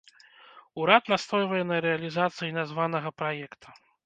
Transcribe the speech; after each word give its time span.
Урад 0.83 1.11
настойвае 1.13 1.61
на 1.73 1.77
рэалізацыі 1.87 2.57
названага 2.59 3.15
праекта. 3.21 3.81